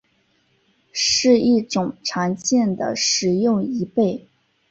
[0.91, 4.27] 是一种常见的食用贻贝。